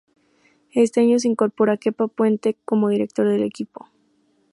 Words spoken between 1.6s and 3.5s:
Kepa Puente como director del